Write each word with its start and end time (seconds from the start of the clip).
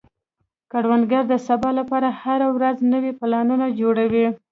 کروندګر 0.71 1.23
د 1.29 1.33
سبا 1.47 1.69
لپاره 1.79 2.07
هره 2.21 2.47
ورځ 2.55 2.77
نوي 2.93 3.11
پلانونه 3.19 3.65
جوړوي 3.79 4.27